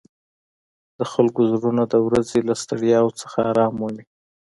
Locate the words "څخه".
3.21-3.37